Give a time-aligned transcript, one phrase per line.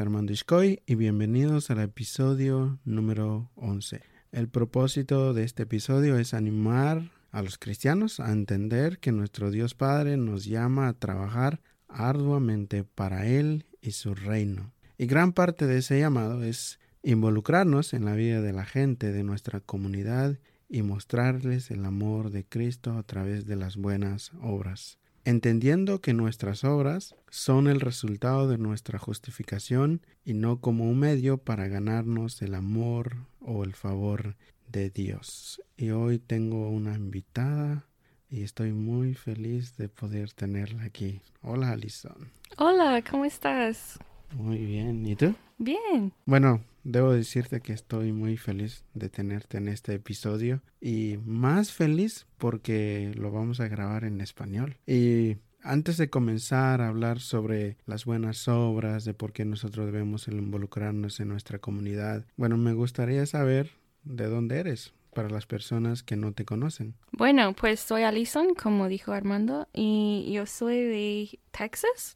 [0.00, 4.02] Armando Iscoy y bienvenidos al episodio número 11.
[4.32, 9.74] El propósito de este episodio es animar a los cristianos a entender que nuestro Dios
[9.74, 14.72] Padre nos llama a trabajar arduamente para Él y su reino.
[14.98, 19.24] Y gran parte de ese llamado es involucrarnos en la vida de la gente de
[19.24, 26.00] nuestra comunidad y mostrarles el amor de Cristo a través de las buenas obras entendiendo
[26.00, 31.68] que nuestras obras son el resultado de nuestra justificación y no como un medio para
[31.68, 34.36] ganarnos el amor o el favor
[34.68, 35.60] de Dios.
[35.76, 37.84] Y hoy tengo una invitada
[38.30, 41.20] y estoy muy feliz de poder tenerla aquí.
[41.42, 42.32] Hola, Alison.
[42.56, 43.98] Hola, ¿cómo estás?
[44.32, 45.34] Muy bien, ¿y tú?
[45.58, 46.10] Bien.
[46.24, 52.26] Bueno, debo decirte que estoy muy feliz de tenerte en este episodio y más feliz
[52.38, 54.78] porque lo vamos a grabar en español.
[54.86, 60.28] Y antes de comenzar a hablar sobre las buenas obras, de por qué nosotros debemos
[60.28, 63.70] involucrarnos en nuestra comunidad, bueno, me gustaría saber
[64.04, 66.94] de dónde eres para las personas que no te conocen.
[67.12, 72.14] Bueno, pues soy Alison, como dijo Armando, y yo soy de Texas,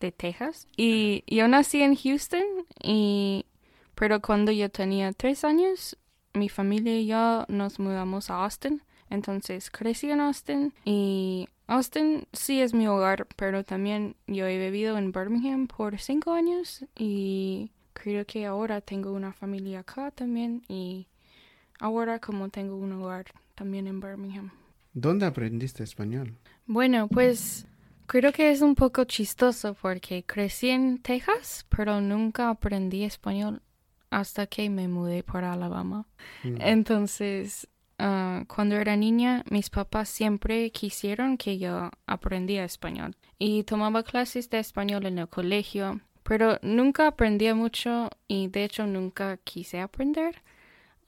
[0.00, 2.44] de Texas, y yo nací en Houston
[2.82, 3.44] y
[3.98, 5.98] pero cuando yo tenía tres años,
[6.32, 8.80] mi familia y yo nos mudamos a Austin.
[9.10, 14.98] Entonces crecí en Austin y Austin sí es mi hogar, pero también yo he vivido
[14.98, 21.08] en Birmingham por cinco años y creo que ahora tengo una familia acá también y
[21.80, 23.26] ahora como tengo un hogar
[23.56, 24.50] también en Birmingham.
[24.92, 26.36] ¿Dónde aprendiste español?
[26.66, 27.66] Bueno, pues
[28.06, 33.60] creo que es un poco chistoso porque crecí en Texas, pero nunca aprendí español
[34.10, 36.06] hasta que me mudé para Alabama.
[36.44, 36.56] Mm.
[36.60, 44.02] Entonces, ah, cuando era niña, mis papás siempre quisieron que yo aprendiera español y tomaba
[44.02, 49.80] clases de español en el colegio, pero nunca aprendía mucho y de hecho nunca quise
[49.80, 50.42] aprender.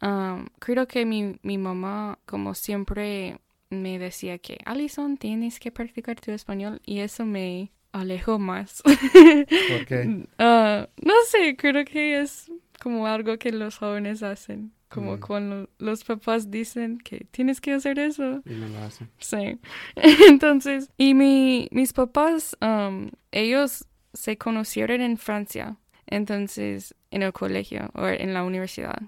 [0.01, 3.39] Ah, creo que mi, mi mamá, como siempre,
[3.71, 8.83] me decía que, Alison, tienes que practicar tu español y eso me alejó más.
[8.83, 10.27] ¿Por qué?
[10.39, 12.51] Ah, no sé, creo que es
[12.81, 14.73] como algo que los jóvenes hacen.
[14.89, 15.21] Como mm.
[15.21, 18.43] cuando los papás dicen que tienes que hacer eso.
[18.45, 19.09] Y no lo hacen.
[19.19, 19.59] Sí.
[20.29, 25.77] Entonces, y mi, mis papás, um, ellos se conocieron en Francia.
[26.07, 29.01] Entonces, en el colegio o en la universidad.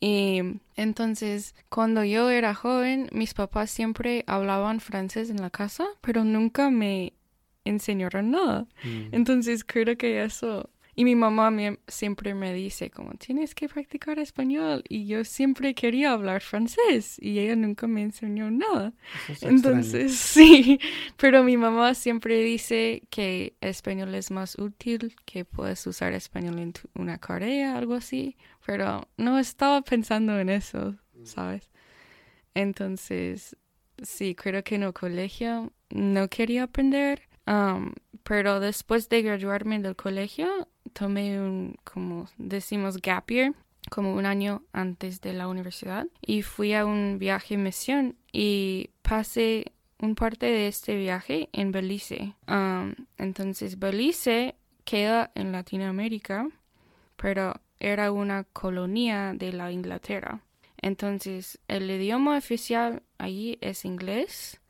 [0.00, 0.40] Y
[0.76, 6.70] entonces, cuando yo era joven, mis papás siempre hablaban francés en la casa, pero nunca
[6.70, 7.14] me
[7.64, 8.66] enseñaron nada.
[8.84, 9.08] Mm.
[9.12, 11.52] Entonces, creo que eso y mi mamá
[11.86, 14.82] siempre me dice como, tienes que practicar español.
[14.88, 18.92] Y yo siempre quería hablar francés y ella nunca me enseñó nada.
[19.40, 20.80] Entonces, sí,
[21.16, 26.72] pero mi mamá siempre dice que español es más útil, que puedes usar español en
[26.94, 28.36] una carrera, algo así.
[28.66, 31.70] Pero no estaba pensando en eso, ¿sabes?
[32.54, 33.56] Entonces,
[34.02, 37.27] sí, creo que en el colegio no quería aprender.
[37.48, 37.94] Um,
[38.24, 43.54] pero después de graduarme del colegio, tomé un, como decimos, gap year,
[43.90, 49.72] como un año antes de la universidad, y fui a un viaje misión y pasé
[49.98, 52.34] un parte de este viaje en Belice.
[52.46, 54.54] Um, entonces, Belice
[54.84, 56.48] queda en Latinoamérica,
[57.16, 60.42] pero era una colonia de la Inglaterra.
[60.80, 64.60] Entonces, el idioma oficial allí es inglés,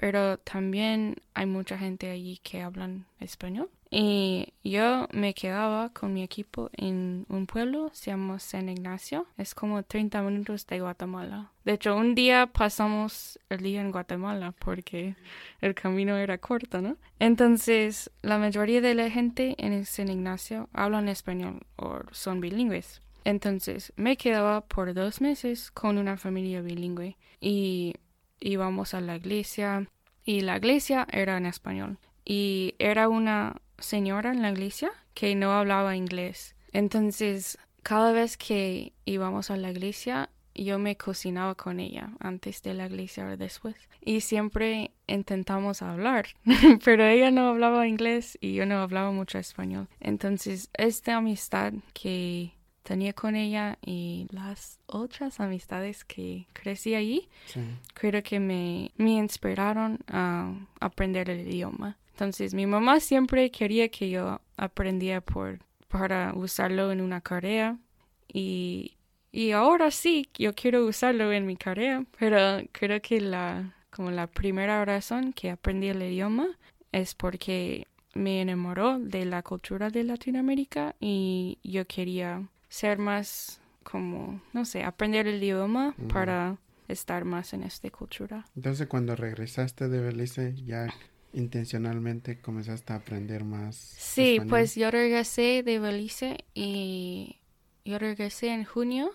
[0.00, 3.68] pero también hay mucha gente allí que hablan español.
[3.90, 9.26] Y yo me quedaba con mi equipo en un pueblo, se llama San Ignacio.
[9.36, 11.50] Es como 30 minutos de Guatemala.
[11.64, 15.16] De hecho, un día pasamos el día en Guatemala porque
[15.60, 16.96] el camino era corto, ¿no?
[17.18, 23.02] Entonces, la mayoría de la gente en San Ignacio hablan español o son bilingües.
[23.24, 27.94] Entonces, me quedaba por dos meses con una familia bilingüe y
[28.40, 29.88] íbamos a la iglesia
[30.28, 31.96] y la iglesia era en español.
[32.22, 36.54] Y era una señora en la iglesia que no hablaba inglés.
[36.70, 42.74] Entonces, cada vez que íbamos a la iglesia, yo me cocinaba con ella antes de
[42.74, 43.74] la iglesia o después.
[44.02, 46.26] Y siempre intentamos hablar,
[46.84, 49.88] pero ella no hablaba inglés y yo no hablaba mucho español.
[49.98, 52.52] Entonces, esta amistad que
[52.88, 57.28] tenía con ella y las otras amistades que crecí allí,
[57.92, 61.98] creo que me, me inspiraron a aprender el idioma.
[62.12, 65.58] Entonces mi mamá siempre quería que yo aprendiera por,
[65.88, 67.76] para usarlo en una carrera
[68.26, 68.96] y,
[69.32, 74.28] y ahora sí, yo quiero usarlo en mi carrera, pero creo que la, como la
[74.28, 76.48] primera razón que aprendí el idioma
[76.92, 84.40] es porque me enamoró de la cultura de Latinoamérica y yo quería ser más como,
[84.52, 86.08] no sé, aprender el idioma Ujú.
[86.08, 88.44] para estar más en esta cultura.
[88.54, 90.88] Entonces, cuando regresaste de Belice, ya
[91.32, 93.74] intencionalmente comenzaste a aprender más.
[93.76, 94.48] Sí, español?
[94.48, 97.36] pues yo regresé de Belice y
[97.84, 99.10] yo regresé en junio,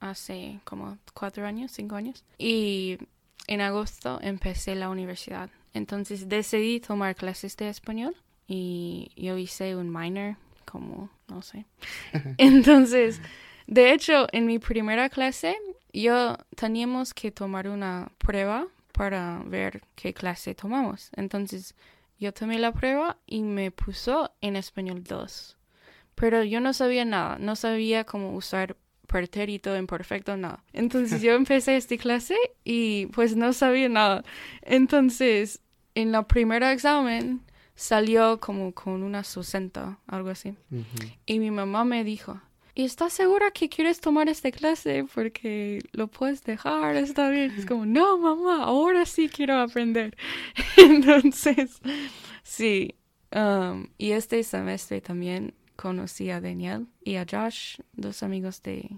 [0.00, 2.98] hace como cuatro años, cinco años, y
[3.46, 5.50] en agosto empecé la universidad.
[5.72, 8.14] Entonces decidí tomar clases de español
[8.46, 11.66] y yo hice un minor, como, no sé.
[12.38, 13.20] Entonces,
[13.66, 15.56] de hecho, en mi primera clase,
[15.92, 21.10] yo teníamos que tomar una prueba para ver qué clase tomamos.
[21.16, 21.74] Entonces,
[22.18, 25.56] yo tomé la prueba y me puso en español 2.
[26.14, 28.76] Pero yo no sabía nada, no sabía cómo usar
[29.06, 30.62] pretérito, imperfecto, nada.
[30.72, 34.24] Entonces yo empecé esta clase y pues no sabía nada.
[34.62, 35.60] Entonces,
[35.94, 37.42] en la primera examen
[37.74, 40.54] salió como con una 60, algo así.
[41.26, 42.40] Y mi mamá me dijo,
[42.74, 45.04] ¿y estás segura que quieres tomar esta clase?
[45.14, 47.52] Porque lo puedes dejar, está bien.
[47.56, 50.16] Es como, no, mamá, ahora sí quiero aprender.
[50.76, 51.80] Entonces,
[52.42, 52.94] sí.
[53.34, 58.88] um, y este semestre también conocí a Daniel y a Josh, dos amigos de,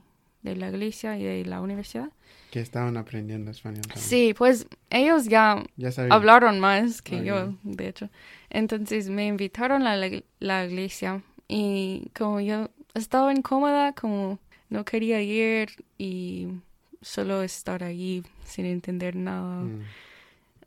[0.42, 2.10] de la iglesia y de la universidad.
[2.50, 4.06] Que estaban aprendiendo español también.
[4.06, 8.08] Sí, pues ellos ya Ya hablaron más que yo, de hecho.
[8.50, 14.38] Entonces me invitaron a la, la iglesia y como yo estaba incómoda, como
[14.68, 16.48] no quería ir y
[17.00, 19.62] solo estar allí sin entender nada.
[19.62, 19.82] Mm.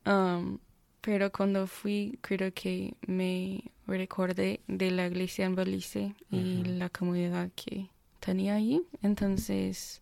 [0.05, 0.59] Um,
[1.01, 7.49] pero cuando fui, creo que me recordé de la iglesia en Belice y la comunidad
[7.55, 7.89] que
[8.19, 8.83] tenía allí.
[9.01, 10.01] Entonces,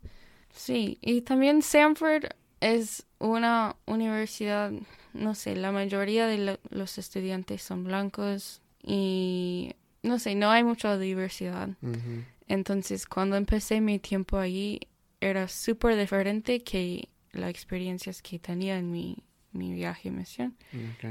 [0.51, 0.97] sí.
[1.01, 2.25] Y también Sanford
[2.59, 4.71] es una universidad,
[5.17, 9.73] no sé, la mayoría de lo- los estudiantes son blancos y,
[10.03, 11.69] no sé, no hay mucha diversidad.
[12.47, 14.79] Entonces, cuando empecé mi tiempo allí,
[15.19, 19.17] era súper diferente que las experiencias que tenía en mi,
[19.51, 20.55] mi viaje y misión.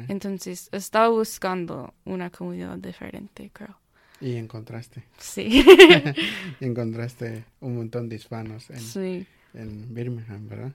[0.08, 3.76] Entonces, estaba buscando una comunidad diferente, creo.
[4.20, 5.04] Y encontraste.
[5.18, 5.62] Sí.
[6.60, 9.26] encontraste un montón de hispanos en, sí.
[9.52, 10.72] en Birmingham, ¿verdad?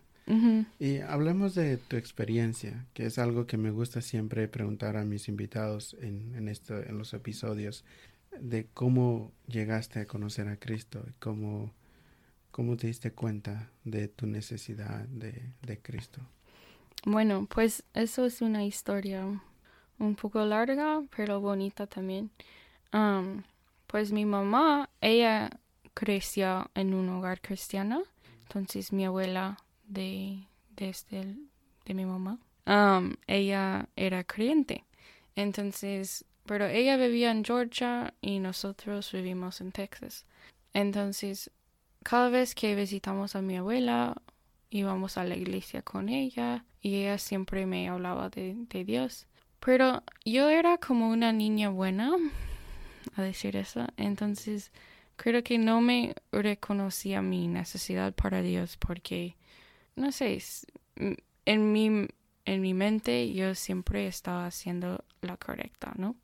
[0.79, 5.27] Y hablemos de tu experiencia, que es algo que me gusta siempre preguntar a mis
[5.27, 7.83] invitados en, en, esto, en los episodios,
[8.39, 11.73] de cómo llegaste a conocer a Cristo, cómo,
[12.51, 16.21] cómo te diste cuenta de tu necesidad de, de Cristo.
[17.03, 19.25] Bueno, pues eso es una historia
[20.00, 22.31] un poco larga, pero bonita también.
[22.91, 23.44] Am,
[23.88, 25.50] pues mi mamá, ella
[25.94, 28.03] creció en un hogar cristiano,
[28.44, 29.57] entonces mi abuela
[29.91, 31.47] de desde el-
[31.85, 34.83] de mi mamá, am, ella era creyente,
[35.35, 40.25] entonces, pero ella vivía en Georgia y nosotros vivimos en Texas,
[40.73, 41.51] entonces
[42.03, 44.15] cada vez que visitamos a mi abuela
[44.69, 49.27] íbamos a la iglesia con ella y ella siempre me hablaba de, de Dios.
[49.59, 52.15] Pero yo era como una niña buena,
[53.15, 54.71] a decir eso, entonces
[55.17, 59.36] creo que no me reconocía mi necesidad para Dios porque,
[60.01, 60.65] no sé, s-
[60.96, 62.08] m- en mi,
[62.46, 66.15] en mi mente yo siempre estaba haciendo la correcta, ¿no?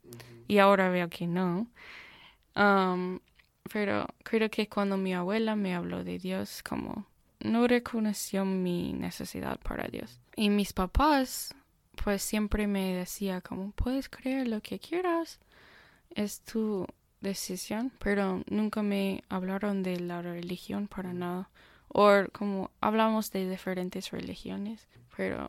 [0.47, 1.67] Y ahora veo que no.
[2.55, 3.19] Um,
[3.71, 7.05] pero creo que cuando mi abuela me habló de Dios, como
[7.39, 10.19] no reconoció mi necesidad para Dios.
[10.35, 11.53] Y mis papás,
[12.03, 15.39] pues siempre me decía como, puedes creer lo que quieras,
[16.15, 16.87] es tu
[17.21, 21.49] decisión, pero nunca me hablaron de la religión para nada.
[21.89, 25.47] O como hablamos de diferentes religiones, pero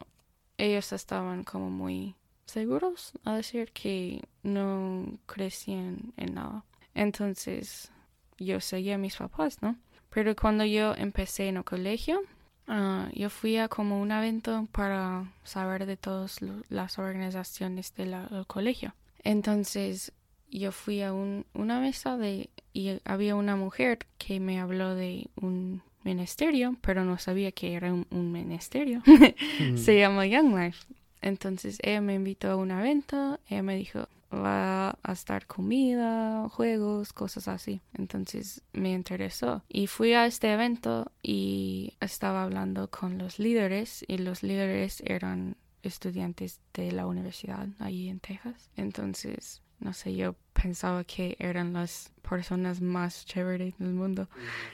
[0.56, 2.14] ellos estaban como muy
[2.46, 6.64] seguros a decir que no crecían en nada.
[6.94, 7.90] Entonces
[8.38, 9.76] yo seguía a mis papás, ¿no?
[10.10, 12.20] Pero cuando yo empecé en el colegio,
[12.66, 16.38] ah, yo fui a como un evento para saber de todas
[16.70, 18.16] las organizaciones del
[18.46, 18.94] colegio.
[19.22, 20.12] Entonces
[20.50, 25.28] yo fui a un- una mesa de y había una mujer que me habló de
[25.36, 29.02] un ministerio, pero no sabía que era un, un ministerio.
[29.58, 29.76] Mm.
[29.76, 30.86] Se llama Young Life.
[31.20, 37.12] Entonces ella me invitó a un evento, ella me dijo, va a estar comida, juegos,
[37.12, 37.80] cosas así.
[37.94, 44.18] Entonces me interesó y fui a este evento y estaba hablando con los líderes y
[44.18, 48.70] los líderes eran estudiantes de la universidad allí en Texas.
[48.76, 54.28] Entonces, no sé, yo pensaba que eran las personas más chéveres del mundo.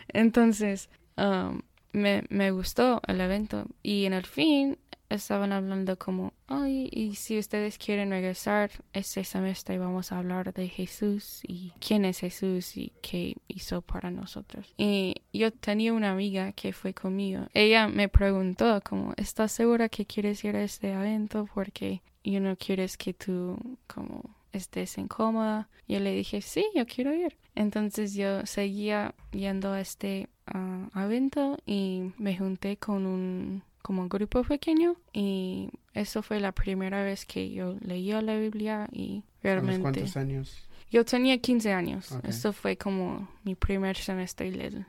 [0.08, 4.78] Entonces, um, me, me gustó el evento y en el fin
[5.14, 10.68] estaban hablando como, ay, y si ustedes quieren regresar este semestre vamos a hablar de
[10.68, 14.75] Jesús y quién es Jesús y qué hizo para nosotros.
[14.76, 17.47] Y yo tenía una amiga que fue conmigo.
[17.54, 21.49] Ella me preguntó como, ¿estás segura que quieres ir a este evento?
[21.54, 25.68] Porque yo no quieres que tú como estés incómoda.
[25.88, 27.37] Yo le dije, sí, yo quiero ir.
[27.54, 34.08] Entonces yo seguía yendo a este ah, evento y me junté con un como un
[34.08, 39.82] grupo pequeño y eso fue la primera vez que yo leía la Biblia y realmente...
[39.82, 40.56] ¿Cuántos años?
[40.90, 42.11] Yo tenía 15 años.
[42.23, 44.87] Eso fue como mi primer semestre del,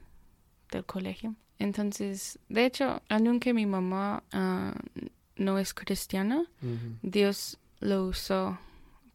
[0.72, 1.36] del colegio.
[1.60, 4.74] Entonces, de hecho, aunque mi mamá ah,
[5.36, 6.46] no es cristiana,
[7.02, 8.58] Dios lo usó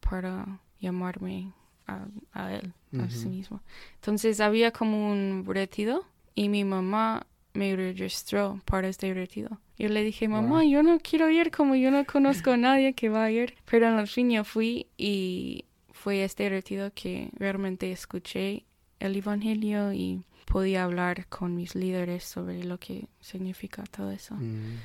[0.07, 1.53] para llamarme
[1.87, 3.61] a, a él, a sí mismo.
[3.95, 6.05] Entonces había como un retiro
[6.35, 9.59] y mi mamá me registró para este retiro.
[9.77, 13.09] Yo le dije, mamá, yo no quiero ir como yo no conozco a nadie que
[13.09, 13.55] va a ir.
[13.65, 18.65] Pero al fin yo fui y fue este retiro que realmente escuché
[18.99, 24.35] el Evangelio y podía hablar con mis líderes sobre lo que significa todo eso.
[24.35, 24.77] Mm.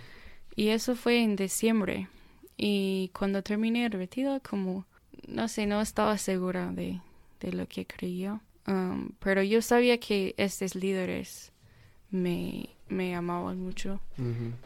[0.57, 2.09] Y eso fue en diciembre.
[2.57, 4.87] Y cuando terminé el retiro, como,
[5.29, 7.01] no sé, no estaba segura de,
[7.41, 8.41] de lo que creía.
[8.67, 11.53] Um, pero yo sabía que estos líderes
[12.11, 14.01] me, me amaban mucho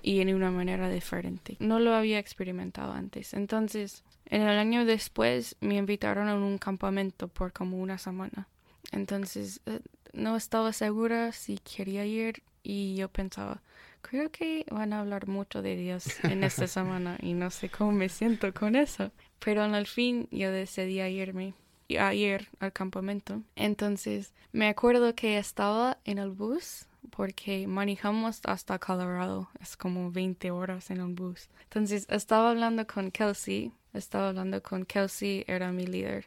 [0.02, 1.56] y en una manera diferente.
[1.58, 3.34] No lo había experimentado antes.
[3.34, 8.48] Entonces, en el año después me invitaron a un campamento por como una semana.
[8.92, 9.80] Entonces, eh,
[10.12, 13.62] no estaba segura si quería ir y yo pensaba,
[14.00, 17.92] creo que van a hablar mucho de Dios en esta semana y no sé cómo
[17.92, 19.10] me siento con eso.
[19.38, 21.54] Pero al fin yo decidí irme
[21.98, 23.42] a ir al campamento.
[23.56, 30.50] Entonces, me acuerdo que estaba en el bus porque manejamos hasta Colorado, es como 20
[30.50, 31.48] horas en un bus.
[31.64, 36.26] Entonces estaba hablando con Kelsey, estaba hablando con Kelsey, era mi líder.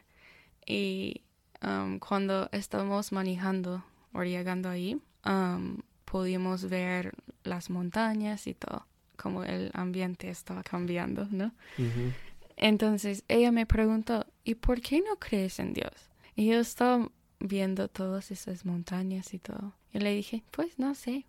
[0.66, 1.22] Y
[1.62, 5.78] um, cuando estábamos manejando o llegando ahí, um,
[6.14, 11.52] pudimos ver las montañas y todo, como el ambiente estaba cambiando, ¿no?
[12.56, 15.90] Entonces ella me preguntó, ¿y por qué no crees en Dios?
[16.36, 19.72] Y yo estaba viendo todas esas montañas y todo.
[19.92, 21.26] Y le dije, pues no sé,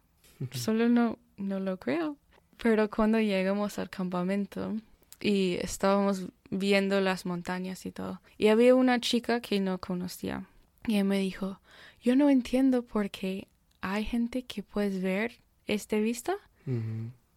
[0.52, 2.18] solo no, no lo creo.
[2.62, 4.76] Pero cuando llegamos al campamento
[5.20, 10.46] y estábamos viendo las montañas y todo, y había una chica que no conocía,
[10.86, 11.60] y me dijo,
[12.04, 13.48] yo no entiendo por qué
[13.94, 16.36] hay gente que puedes ver este vista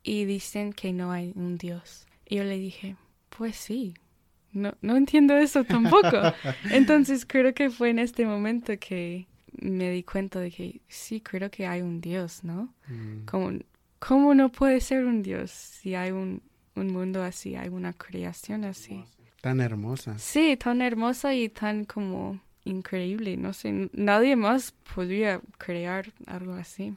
[0.02, 2.06] y dicen que no hay un Dios.
[2.26, 2.96] Y yo le dije,
[3.28, 3.94] pues sí,
[4.52, 6.08] no, no entiendo eso tampoco.
[6.70, 9.26] Entonces creo que fue en este momento que
[9.60, 12.74] me di cuenta de que sí, creo que hay un Dios, ¿no?
[12.86, 13.26] Mm.
[13.26, 13.58] Como,
[13.98, 16.42] ¿Cómo no puede ser un Dios si hay un,
[16.76, 19.04] un mundo así, hay una creación así?
[19.42, 20.18] Tan hermosa.
[20.18, 26.94] Sí, tan hermosa y tan como increíble, no sé, nadie más podría crear algo así.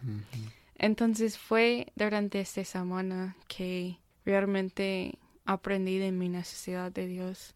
[0.78, 7.56] Entonces fue durante esta semana que realmente aprendí de mi necesidad de Dios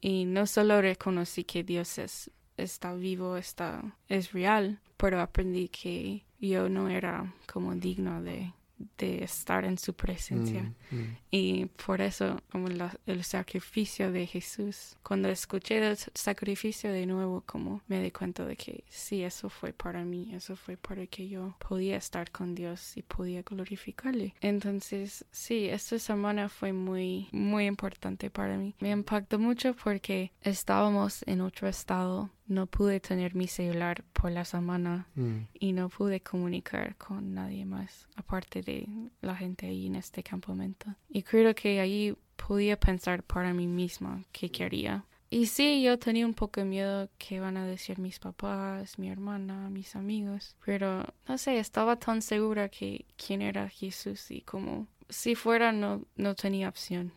[0.00, 6.24] y no solo reconocí que Dios es, está vivo, está, es real, pero aprendí que
[6.40, 8.52] yo no era como digno de
[8.98, 10.62] de estar en su presencia.
[10.90, 11.16] Mm, mm.
[11.30, 12.68] Y por eso, como
[13.06, 18.56] el sacrificio de Jesús, cuando escuché el sacrificio de nuevo, como me di cuenta de
[18.56, 22.96] que sí, eso fue para mí, eso fue para que yo podía estar con Dios
[22.96, 24.34] y podía glorificarle.
[24.40, 28.74] Entonces, sí, esta semana fue muy, muy importante para mí.
[28.80, 34.44] Me impactó mucho porque estábamos en otro estado no pude tener mi celular por la
[34.44, 35.38] semana mm.
[35.58, 38.86] y no pude comunicar con nadie más aparte de
[39.20, 40.94] la gente ahí en este campamento.
[41.08, 45.04] Y creo que ahí podía pensar para mí misma qué quería.
[45.30, 49.10] Y sí, yo tenía un poco de miedo que van a decir mis papás, mi
[49.10, 54.86] hermana, mis amigos, pero no sé, estaba tan segura que quién era Jesús y como
[55.08, 57.12] si fuera no, no tenía opción.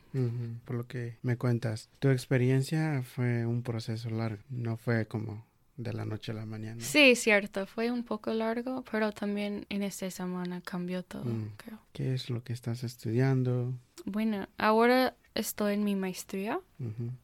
[0.66, 5.46] por lo que me cuentas, tu experiencia fue un proceso largo, no fue como
[5.78, 6.82] de la noche a la mañana.
[6.82, 11.54] Sí, cierto, fue un poco largo, pero también en esta semana cambió todo, mm.
[11.56, 11.80] creo.
[11.94, 13.74] ¿Qué es lo que estás estudiando?
[14.06, 16.60] Bueno, ahora estoy en mi maestría.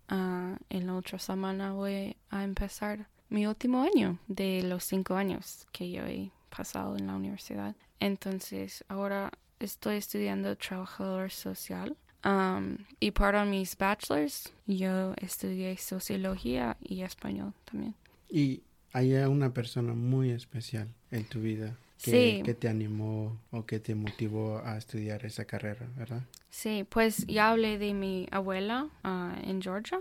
[0.08, 5.66] Ah, en la otra semana voy a empezar mi último año de los cinco años
[5.72, 7.76] que yo he pasado en la universidad.
[8.00, 9.32] Entonces, ahora
[9.66, 11.96] estoy estudiando trabajador social.
[12.26, 17.96] Um, y para mis bachelors, yo estudié sociología y español también.
[18.30, 18.62] Y
[18.94, 21.76] hay una persona muy especial en tu vida.
[22.02, 22.44] que, Sí.
[22.44, 26.22] que te animó o que te motivó a estudiar esa carrera, ¿verdad?
[26.50, 30.00] Sí, pues ya hablé de mi abuela ah, en Georgia.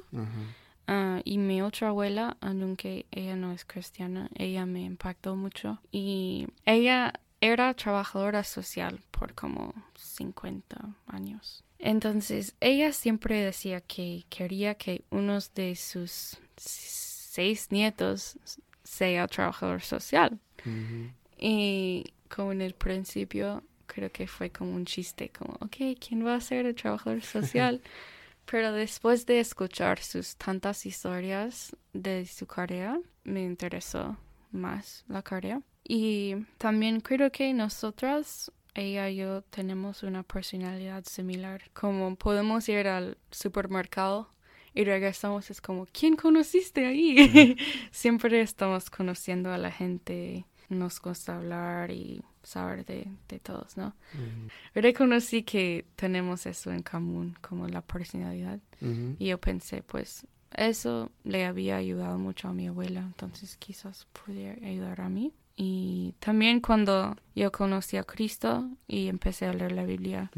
[0.88, 5.78] Ah, y mi otra abuela, aunque ella no es cristiana, ella me impactó mucho.
[5.92, 11.64] Y ella era trabajadora social por como 50 años.
[11.80, 18.38] Entonces, ella siempre decía que quería que uno de sus seis nietos
[18.84, 20.38] sea trabajador social.
[20.64, 21.10] Ujú.
[21.36, 26.36] Y como en el principio, creo que fue como un chiste, como, ok, ¿quién va
[26.36, 27.82] a ser el trabajador social?
[28.46, 34.16] Pero después de escuchar sus tantas historias de su carrera, me interesó
[34.52, 35.60] más la carrera.
[35.94, 41.64] Y también creo que nosotras, ella y yo, tenemos una personalidad similar.
[41.74, 44.30] Como podemos ir al supermercado
[44.72, 47.58] y regresamos, es como, ¿quién conociste ahí?
[47.90, 53.94] Siempre estamos conociendo a la gente, nos gusta hablar y saber de, de todos, ¿no?
[54.74, 58.60] Reconocí que tenemos eso en común, como la personalidad.
[59.18, 64.54] Y yo pensé, pues, eso le había ayudado mucho a mi abuela, entonces quizás pudiera
[64.66, 65.34] ayudar a mí.
[65.64, 70.28] Y también cuando yo conocí a Cristo y empecé a leer la Biblia,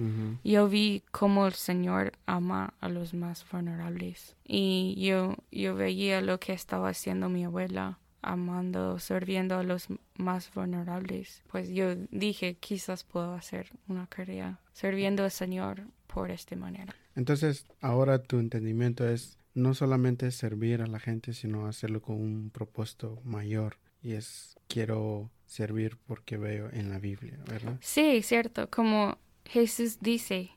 [0.45, 4.37] yo vi cómo el Señor ama a los más vulnerables.
[4.45, 9.87] Y yo, yo veía lo que estaba haciendo mi abuela, amando, sirviendo a los
[10.19, 11.43] más vulnerables.
[11.51, 16.95] Pues yo dije, quizás puedo hacer una carrera sirviendo al Señor por esta manera.
[17.17, 22.51] Entonces, ahora tu entendimiento es no solamente servir a la gente, sino hacerlo con un
[22.51, 23.79] propósito mayor.
[24.05, 27.79] Y es, quiero servir porque veo en la Biblia, ¿verdad?
[27.81, 30.51] Sí, cierto, como Jesús dice,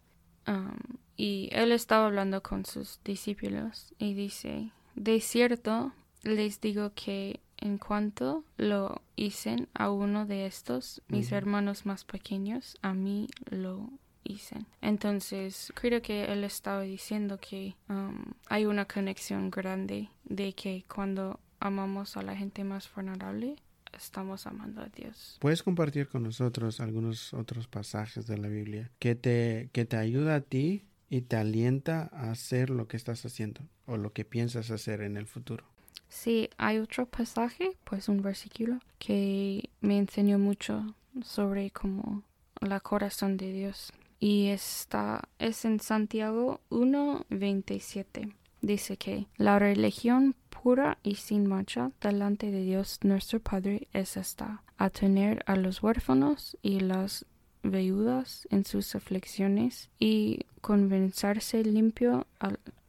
[0.47, 0.77] um,
[1.15, 7.77] y él estaba hablando con sus discípulos y dice, de cierto les digo que en
[7.77, 13.89] cuanto lo hice a uno de estos, mis hermanos más pequeños, a mí lo
[14.23, 14.57] hice.
[14.81, 21.39] Entonces, creo que él estaba diciendo que um, hay una conexión grande de que cuando
[21.59, 23.55] amamos a la gente más vulnerable,
[23.93, 25.37] estamos amando a Dios.
[25.39, 30.35] Puedes compartir con nosotros algunos otros pasajes de la Biblia que te, que te ayuda
[30.35, 34.71] a ti y te alienta a hacer lo que estás haciendo o lo que piensas
[34.71, 35.65] hacer en el futuro.
[36.09, 42.23] Sí, hay otro pasaje, pues un versículo, que me enseñó mucho sobre como
[42.61, 43.91] la corazón de Dios.
[44.19, 48.33] Y está, es en Santiago 1.27.
[48.61, 50.35] Dice que la religión
[50.67, 55.81] pura y sin mancha delante de Dios nuestro Padre es esta, a tener a los
[55.81, 57.25] huérfanos y las
[57.63, 62.27] viudas en sus aflicciones y convencerse limpio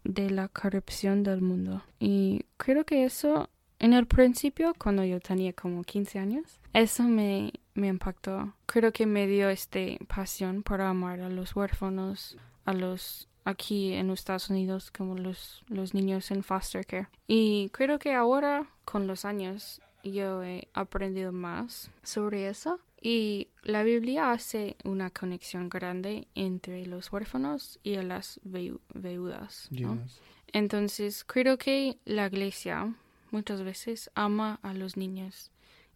[0.03, 1.85] de la corrupción del mundo.
[2.01, 7.53] Y creo que eso, en el principio, cuando yo tenía como 15 años, eso me,
[7.75, 8.55] me impactó.
[8.67, 14.07] Creo que me dio esta pasión por amar a los huérfanos, a los aquí en
[14.09, 17.09] los Estados Unidos, como los, los niños en foster care.
[17.27, 22.79] Y creo que ahora, con los años, yo he aprendido más sobre eso.
[23.01, 29.69] Y la Biblia hace una conexión grande entre los huérfanos y las viu- viudas.
[29.71, 29.95] ¿no?
[30.03, 30.21] Yes.
[30.53, 32.93] Entonces, creo que la iglesia
[33.31, 35.51] muchas veces ama a los niños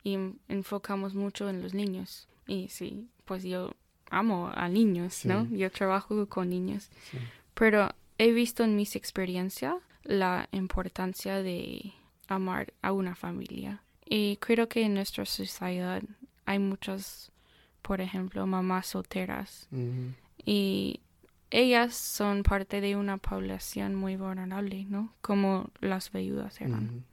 [0.04, 2.28] y en- enfocamos mucho en los niños.
[2.46, 3.72] Y sí, pues yo
[4.10, 5.46] amo a niños, ¿no?
[5.50, 6.88] Yo trabajo con niños.
[7.10, 7.18] Sí.
[7.54, 11.92] Pero he visto en mis experiencias la importancia de
[12.28, 13.82] amar a una familia.
[14.04, 16.02] Y creo que en nuestra sociedad
[16.44, 17.30] hay muchas,
[17.82, 19.68] por ejemplo, mamás solteras
[20.44, 21.00] y
[21.50, 25.12] ellas son parte de una población muy vulnerable, ¿no?
[25.20, 27.04] Como las viudas eran.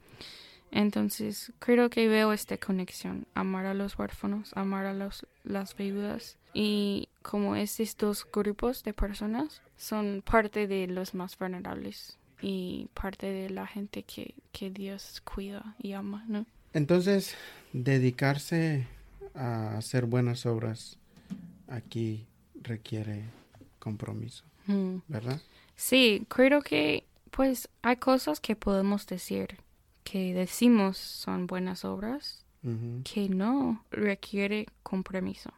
[0.72, 6.38] Entonces, creo que veo esta conexión, amar a los huérfanos, amar a los, las viudas
[6.54, 13.26] y como estos dos grupos de personas son parte de los más vulnerables y parte
[13.26, 16.44] de la gente que, que Dios cuida y ama, ¿no?
[16.74, 17.34] Entonces,
[17.72, 18.86] dedicarse
[19.34, 20.98] a hacer buenas obras
[21.66, 22.26] aquí
[22.62, 23.24] requiere
[23.78, 24.96] compromiso, Mm.
[25.08, 25.40] ¿verdad?
[25.76, 29.56] Sí, creo que pues hay cosas que podemos decir
[30.04, 32.44] que decimos son buenas obras
[33.04, 35.50] que no requiere compromiso.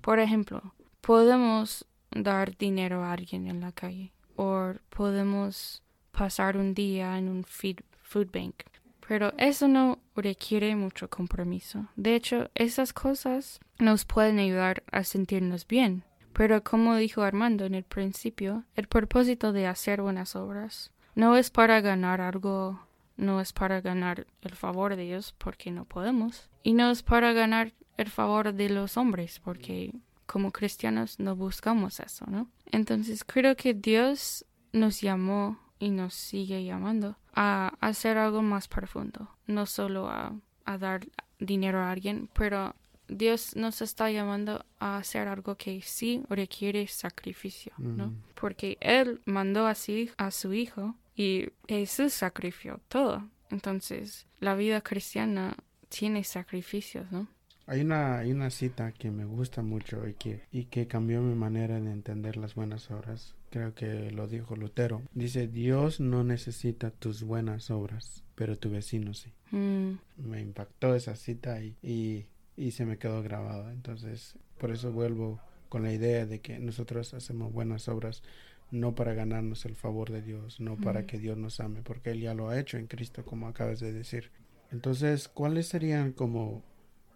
[0.00, 7.18] Por ejemplo, podemos dar dinero a alguien en la calle o podemos pasar un día
[7.18, 8.62] en un food bank.
[9.06, 11.86] Pero eso no requiere mucho compromiso.
[11.96, 16.04] De hecho, esas cosas nos pueden ayudar a sentirnos bien.
[16.34, 21.50] Pero como dijo Armando en el principio, el propósito de hacer buenas obras no es
[21.50, 22.80] para ganar algo,
[23.16, 27.32] no es para ganar el favor de Dios, porque no podemos, y no es para
[27.32, 29.92] ganar el favor de los hombres, porque
[30.28, 32.50] como cristianos no buscamos eso, ¿no?
[32.66, 39.30] Entonces creo que Dios nos llamó y nos sigue llamando a hacer algo más profundo,
[39.46, 40.34] no solo a,
[40.66, 41.06] a dar
[41.38, 42.74] dinero a alguien, pero
[43.08, 48.08] Dios nos está llamando a hacer algo que sí requiere sacrificio, ¿no?
[48.08, 48.22] Mm.
[48.34, 53.26] Porque Él mandó así a su Hijo y Jesús sacrificó todo.
[53.48, 55.56] Entonces, la vida cristiana
[55.88, 57.28] tiene sacrificios, ¿no?
[57.68, 61.34] Hay una, hay una cita que me gusta mucho y que, y que cambió mi
[61.34, 63.34] manera de entender las buenas obras.
[63.50, 65.02] Creo que lo dijo Lutero.
[65.12, 69.32] Dice, Dios no necesita tus buenas obras, pero tu vecino sí.
[69.50, 72.24] Mm, Me impactó esa cita y, y,
[72.56, 73.70] y se me quedó grabada.
[73.70, 78.22] Entonces, por eso vuelvo con la idea de que nosotros hacemos buenas obras
[78.70, 82.20] no para ganarnos el favor de Dios, no para que Dios nos ame, porque Él
[82.20, 84.30] ya lo ha hecho en Cristo, como acabas de decir.
[84.70, 86.62] Entonces, ¿cuáles serían como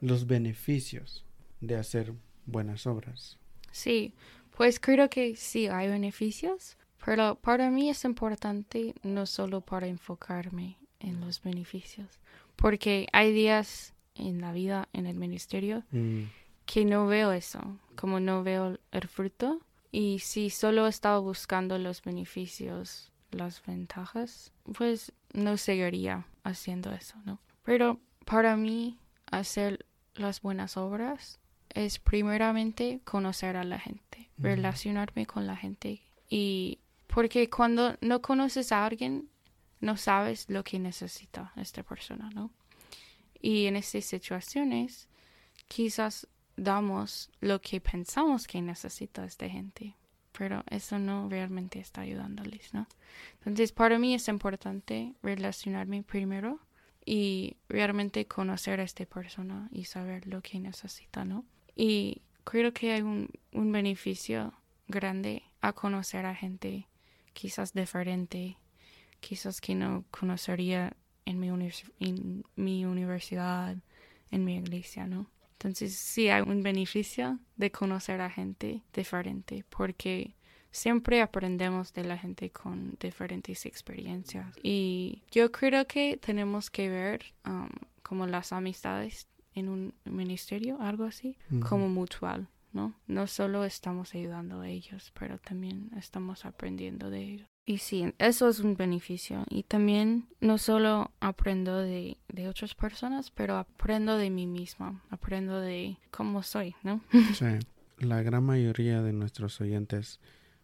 [0.02, 1.24] los beneficios
[1.60, 2.12] de hacer
[2.44, 3.38] buenas obras?
[3.70, 4.12] Sí,
[4.54, 10.76] pues creo que sí hay beneficios, pero para mí es importante no solo para enfocarme
[11.00, 12.20] en los beneficios,
[12.56, 16.24] porque hay días en la vida, en el ministerio, Mm,
[16.66, 19.60] que no veo eso, como no veo el fruto,
[19.90, 27.38] y si solo estaba buscando los beneficios, las ventajas, pues no seguiría haciendo eso, ¿no?
[27.62, 28.98] Pero para mí,
[29.30, 31.38] hacer las buenas obras
[31.70, 38.72] es primeramente conocer a la gente, relacionarme con la gente, y porque cuando no conoces
[38.72, 39.28] a alguien,
[39.80, 42.50] no sabes lo que necesita esta persona, ¿no?
[43.40, 45.08] Y en estas situaciones,
[45.68, 49.94] quizás damos lo que pensamos que necesita esta gente,
[50.36, 52.86] pero eso no realmente está ayudándoles, ¿no?
[53.38, 56.60] Entonces, para mí es importante relacionarme primero
[57.04, 61.44] y realmente conocer a esta persona y saber lo que necesita, ¿no?
[61.74, 64.52] Y creo que hay un, un beneficio
[64.88, 66.86] grande a conocer a gente
[67.32, 68.56] quizás diferente,
[69.20, 71.48] quizás que no conocería en mi,
[72.00, 73.76] en mi universidad,
[74.30, 75.30] en mi iglesia, ¿no?
[75.52, 80.34] Entonces sí hay un beneficio de conocer a gente diferente porque
[80.72, 87.22] siempre aprendemos de la gente con diferentes experiencias y yo creo que tenemos que ver
[87.46, 87.68] um,
[88.02, 91.36] como las amistades en un ministerio, algo así,
[91.68, 92.94] como mutual, ¿no?
[93.06, 97.48] No solo estamos ayudando a ellos, pero también estamos aprendiendo de ellos.
[97.64, 99.44] Y sí, eso es un beneficio.
[99.48, 105.60] Y también no solo aprendo de, de otras personas, pero aprendo de mí misma, aprendo
[105.60, 107.02] de cómo soy, ¿no?
[107.34, 107.58] Sí,
[107.98, 110.18] la gran mayoría de nuestros oyentes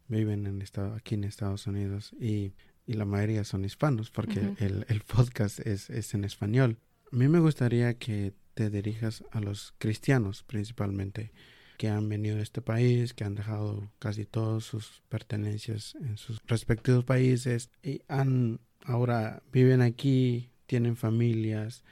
[0.08, 0.62] viven en
[0.96, 2.54] aquí en Estados Unidos y,
[2.86, 6.78] y la mayoría son hispanos porque el, el podcast es, es en español.
[7.12, 11.32] A mí me gustaría que te dirijas a los cristianos principalmente
[11.78, 16.42] que han venido a este país, que han dejado casi todas sus pertenencias en sus
[16.46, 21.84] respectivos países y han ahora viven aquí, tienen familias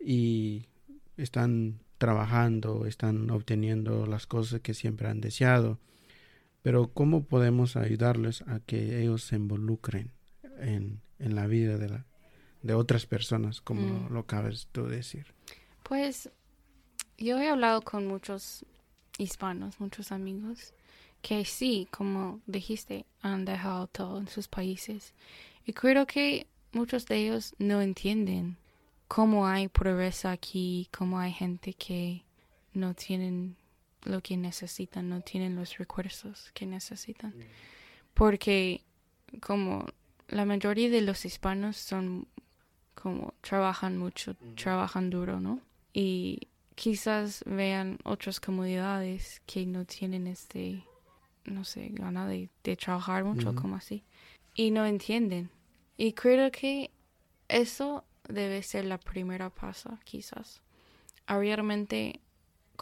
[0.00, 0.66] y
[1.16, 5.78] están trabajando, están obteniendo las cosas que siempre han deseado.
[6.62, 10.12] Pero ¿cómo podemos ayudarles a que ellos se involucren
[10.60, 12.06] en, en la vida de, la,
[12.62, 14.02] de otras personas, como Mm.
[14.04, 15.26] lo, lo acabas tú de decir?
[15.82, 16.30] Pues
[17.18, 18.64] yo he hablado con muchos
[19.18, 20.72] hispanos, muchos amigos,
[21.20, 25.14] que sí, como dijiste, han dejado todo en sus países.
[25.66, 28.56] Y creo que muchos de ellos no entienden
[29.08, 32.22] cómo hay progreso aquí, cómo hay gente que
[32.72, 33.56] no tienen
[34.04, 37.34] lo que necesitan, no tienen los recursos que necesitan.
[38.14, 38.82] Porque
[39.40, 39.86] como
[40.28, 42.26] la mayoría de los hispanos son
[42.94, 45.60] como trabajan mucho, trabajan duro, ¿no?
[45.92, 50.84] Y quizás vean otras comunidades que no tienen este,
[51.44, 54.04] no sé, gana de, de trabajar mucho, como así,
[54.54, 55.50] y no entienden.
[55.96, 56.90] Y creo que
[57.48, 60.62] eso debe ser la primera paso, quizás,
[61.26, 62.20] realmente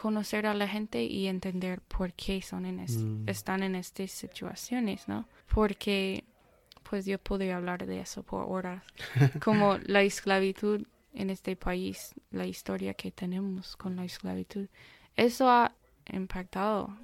[0.01, 3.29] conocer a la gente y entender por qué son en es- Mm.
[3.29, 5.27] están en estas situaciones, ¿no?
[5.55, 6.25] Porque,
[6.89, 8.83] pues yo podría hablar de eso por horas,
[9.45, 14.69] como la esclavitud en este país, la historia que tenemos con la esclavitud.
[15.17, 15.73] Eso ha
[16.13, 16.97] impactado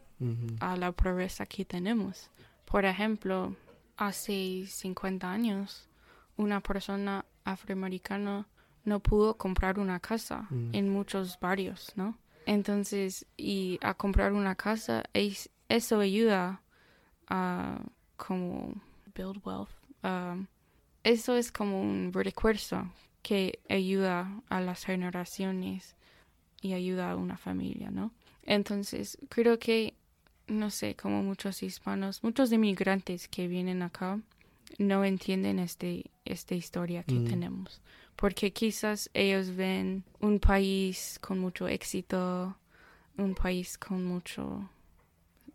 [0.61, 2.31] a la pobreza que tenemos.
[2.65, 3.55] Por ejemplo,
[3.99, 5.89] hace 50 años,
[6.37, 8.47] una persona afroamericana
[8.85, 10.71] no pudo comprar una casa Mm.
[10.75, 12.17] en muchos barrios, ¿no?
[12.47, 16.63] Entonces, y a comprar una casa, es- eso ayuda
[17.29, 17.81] a
[18.17, 18.73] como
[19.15, 19.69] build wealth.
[20.05, 20.47] um,
[21.03, 22.89] eso es como un recurso
[23.23, 25.97] que ayuda a las generaciones
[26.63, 28.13] y ayuda a una familia, ¿no?
[28.45, 29.95] Entonces, creo que,
[30.47, 34.21] no sé, como muchos hispanos, muchos inmigrantes que vienen acá,
[34.79, 37.25] no entienden este, esta historia que Mm.
[37.25, 37.81] tenemos.
[38.17, 42.57] Porque quizás ellos ven un país con mucho éxito,
[43.19, 44.71] un país con mucho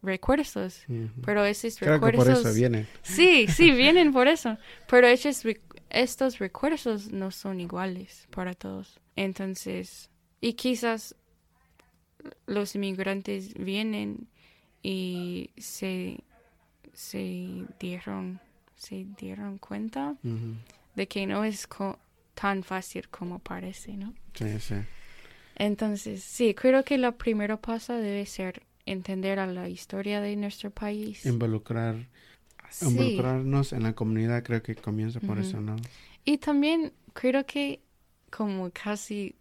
[0.04, 1.22] recursos, Ujú.
[1.26, 2.40] pero esos Creo que recursos...
[2.40, 2.88] por eso vienen.
[3.04, 4.58] Sí, sí, vienen por eso.
[4.88, 5.44] Pero esos,
[5.90, 9.00] estos recursos no son iguales para todos.
[9.16, 11.16] Entonces, y quizás
[12.46, 14.28] los inmigrantes vienen
[14.84, 16.24] y se,
[16.94, 18.40] se dieron,
[18.76, 20.16] se dieron cuenta
[20.96, 22.00] de que no es co-
[22.42, 24.16] tan fácil como parece, ¿no?
[24.34, 24.74] Sí, sí.
[25.56, 30.72] Entonces, sí, creo que la primera paso debe ser entender a la historia de nuestro
[30.72, 31.24] país.
[31.28, 32.08] Involucrar,
[32.72, 32.88] Sí.
[32.88, 35.76] involucrarnos en la comunidad creo que comienza por eso, ¿no?
[36.26, 37.80] Y también creo que
[38.32, 39.36] como casi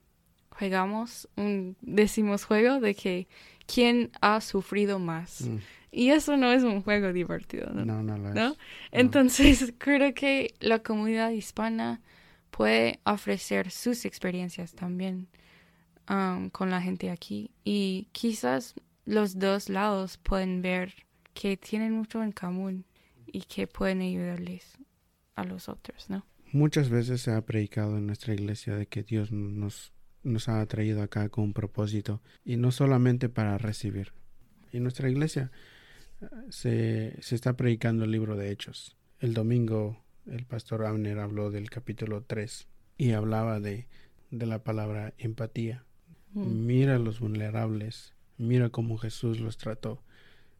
[0.50, 3.28] jugamos un decimos juego de que
[3.66, 5.42] quién ha sufrido más.
[5.42, 5.56] Mm.
[5.92, 7.84] Y eso no es un juego divertido, ¿no?
[7.86, 8.34] No, no lo es.
[8.34, 8.56] ¿No?
[8.92, 12.02] Entonces creo que la comunidad hispana
[12.50, 15.28] puede ofrecer sus experiencias también
[16.08, 17.50] um, con la gente aquí.
[17.64, 20.94] Y quizás los dos lados pueden ver
[21.34, 22.84] que tienen mucho en común
[23.26, 24.76] y que pueden ayudarles
[25.36, 26.26] a los otros, ¿no?
[26.52, 29.92] Muchas veces se ha predicado en nuestra iglesia de que Dios nos,
[30.24, 34.12] nos ha traído acá con un propósito y no solamente para recibir.
[34.72, 35.52] En nuestra iglesia
[36.20, 38.96] eh, se, se está predicando el libro de Hechos.
[39.20, 42.66] El domingo el pastor Abner habló del capítulo 3
[42.98, 43.86] y hablaba de,
[44.30, 45.84] de la palabra empatía.
[46.32, 46.66] Mm.
[46.66, 50.02] Mira a los vulnerables, mira cómo Jesús los trató,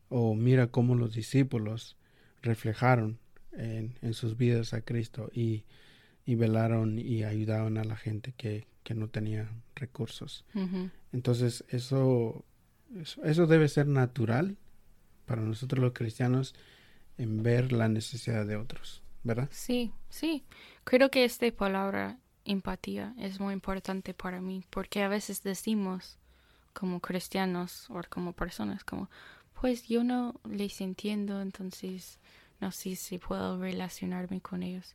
[0.09, 1.97] o mira cómo los discípulos
[2.43, 3.19] reflejaron
[3.53, 5.65] en, en sus vidas a Cristo y,
[6.25, 10.45] y velaron y ayudaban a la gente que, que no tenía recursos.
[11.13, 12.45] Entonces eso,
[13.01, 14.57] eso, eso debe ser natural
[15.27, 16.55] para nosotros los cristianos
[17.19, 19.49] en ver la necesidad de otros, ¿verdad?
[19.53, 20.45] Sí, sí.
[20.85, 26.19] Creo que esta palabra empatía es muy importante para mí porque a veces decimos
[26.73, 29.11] como cristianos o como personas como
[29.61, 32.19] pues yo no les entiendo entonces
[32.61, 34.95] no sé si puedo relacionarme con ellos.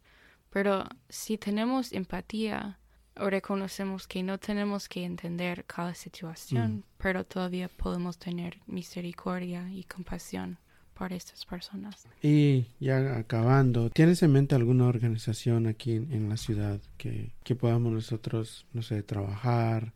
[0.52, 2.80] Pero si tenemos empatía
[3.18, 6.84] o reconocemos que no tenemos que entender cada situación, Mm.
[6.98, 10.58] pero todavía podemos tener misericordia y compasión
[10.98, 12.08] para estas personas.
[12.24, 17.56] Y ya acabando, ¿tienes en mente alguna organización aquí en, en la ciudad que, que
[17.56, 19.94] podamos nosotros, no sé, trabajar,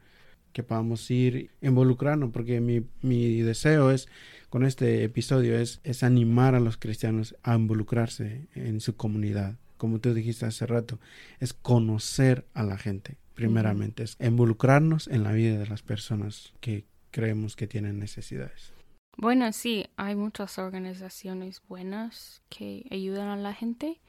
[0.54, 2.32] que podamos ir, involucrarnos?
[2.32, 4.08] Porque mi, mi deseo es,
[4.50, 9.56] con este episodio, es, es animar a los cristianos a involucrarse en su comunidad.
[9.78, 11.00] Como tú dijiste hace rato,
[11.40, 16.84] es conocer a la gente, primeramente, es involucrarnos en la vida de las personas que
[17.12, 18.74] creemos que tienen necesidades.
[19.22, 24.00] Bueno, sí, hay muchas organizaciones buenas que ayudan a la gente.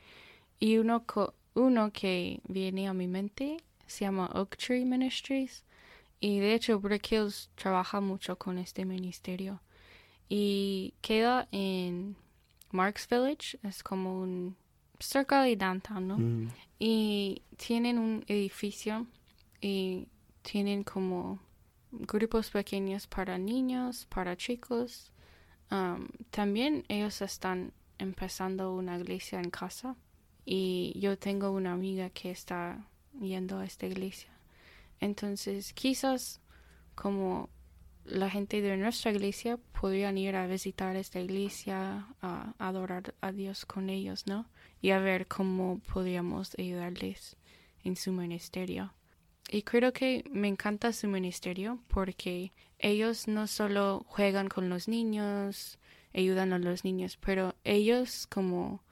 [0.61, 5.64] Y uno, co- uno que viene a mi mente se llama Oak Tree Ministries.
[6.20, 9.61] Y de hecho Brick Hills trabaja mucho con este ministerio.
[10.29, 12.14] Y queda en
[12.70, 14.57] Marks Village, es como un
[15.01, 16.18] cerca de downtown, ¿no?
[16.18, 19.07] Mm, y tienen un edificio
[19.61, 20.07] y
[20.42, 21.40] tienen como
[21.92, 25.12] grupos pequeños para niños, para chicos.
[25.70, 29.96] Um, también ellos están empezando una iglesia en casa
[30.44, 32.87] y yo tengo una amiga que está
[33.20, 34.31] yendo a esta iglesia.
[35.00, 36.40] Entonces, quizás
[36.94, 37.48] como
[38.05, 43.64] la gente de nuestra iglesia podrían ir a visitar esta iglesia, a adorar a Dios
[43.66, 44.46] con ellos, ¿no?
[44.81, 47.37] Y a ver cómo podríamos ayudarles
[47.85, 48.92] en su ministerio.
[49.48, 55.79] Y creo que me encanta su ministerio porque ellos no solo juegan con los niños,
[56.14, 58.83] ayudan a los niños, pero ellos como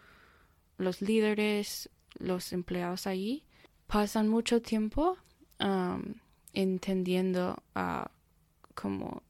[0.77, 3.45] los líderes, los empleados allí,
[3.87, 5.17] pasan mucho tiempo
[5.61, 6.15] um,
[6.53, 8.11] entendiendo a
[8.75, 9.23] como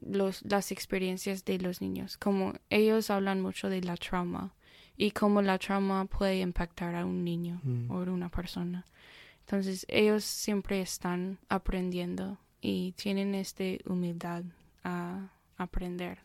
[0.00, 4.54] los, las experiencias de los niños, como ellos hablan mucho de la trauma
[4.96, 7.90] y cómo la trauma puede impactar a un niño mm.
[7.90, 8.86] o a una persona.
[9.50, 14.44] Entonces ellos siempre están aprendiendo y tienen esta humildad
[14.84, 16.20] a aprender.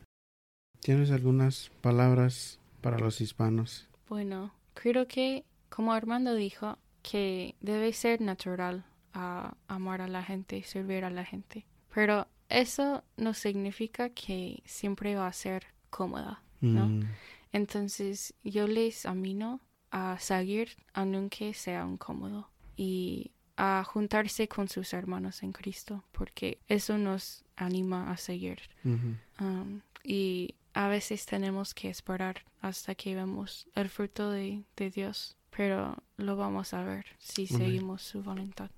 [0.78, 3.88] ¿Tienes algunas palabras para los hispanos?
[4.08, 10.62] Bueno, creo que como Armando dijo, que debe ser natural a amar a la gente,
[10.62, 11.66] servir a la gente.
[11.92, 16.44] Pero eso no significa que siempre va a ser cómoda.
[16.60, 16.86] ¿no?
[16.86, 17.02] Mm,
[17.50, 19.58] Entonces yo les amino
[19.90, 22.50] a seguir aunque sea incómodo.
[22.76, 28.58] Y a juntarse con sus hermanos en Cristo, porque eso nos anima a seguir.
[28.84, 34.62] Um, y a veces tenemos que esperar hasta que vemos el fruto de,
[34.94, 38.70] Dios, pero lo vamos a ver si seguimos su voluntad.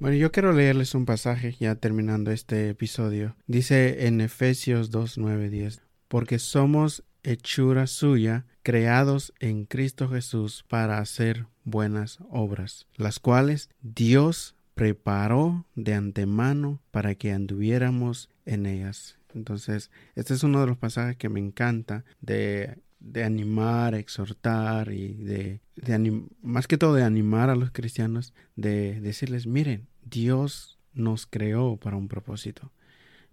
[0.00, 3.36] Bueno, yo quiero leerles un pasaje ya terminando este episodio.
[3.46, 10.98] Dice en Efesios 2, 9, 10, porque somos hechura suya, creados en Cristo Jesús para
[10.98, 19.18] hacer buenas obras, las cuales Dios preparó de antemano para que anduviéramos en ellas.
[19.34, 22.78] Entonces, este es uno de los pasajes que me encanta de,
[23.24, 29.46] animar, exhortar y de, de más que todo de animar a los cristianos, de decirles,
[29.46, 32.70] miren, Dios nos creó para un propósito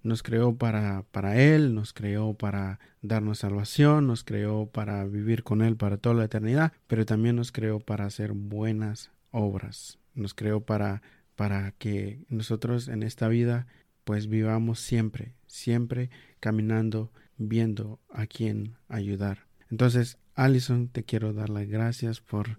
[0.03, 5.61] nos creó para, para Él, nos creó para darnos salvación, nos creó para vivir con
[5.61, 10.61] Él para toda la eternidad, pero también nos creó para hacer buenas obras, nos creó
[10.61, 11.01] para,
[11.35, 13.67] para que nosotros en esta vida
[14.03, 16.09] pues vivamos siempre, siempre
[16.39, 19.45] caminando, viendo a quién ayudar.
[19.69, 22.57] Entonces, Alison, te quiero dar las gracias por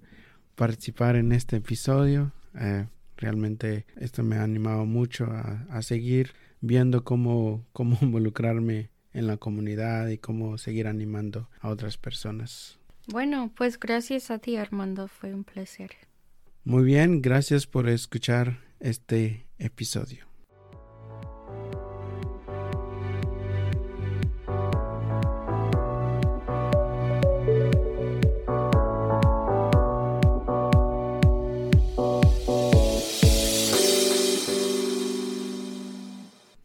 [0.55, 2.33] participar en este episodio.
[2.55, 9.27] Eh, realmente esto me ha animado mucho a, a seguir viendo cómo, cómo involucrarme en
[9.27, 12.79] la comunidad y cómo seguir animando a otras personas.
[13.09, 15.91] Bueno, pues gracias a ti Armando, fue un placer.
[16.65, 20.32] Muy bien, gracias por escuchar este episodio.